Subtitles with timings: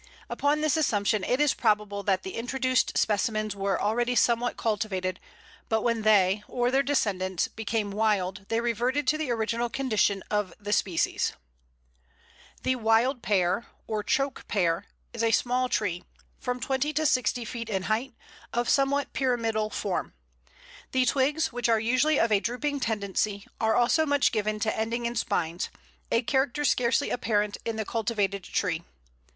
[0.31, 5.19] Upon this assumption it is probable that the introduced specimens were already somewhat cultivated,
[5.69, 10.55] but when they (or their descendants) became wild they reverted to the original condition of
[10.59, 11.33] the species.
[12.65, 13.57] [Illustration: Wild Pear.
[13.57, 16.03] A, flower.] The Wild Pear, or Choke pear, is a small tree,
[16.39, 18.15] from twenty to sixty feet in height,
[18.51, 20.15] of somewhat pyramidal form.
[20.93, 25.05] The twigs, which are usually of a drooping tendency, are also much given to ending
[25.05, 25.69] in spines
[26.11, 28.83] a character scarcely apparent in the cultivated tree.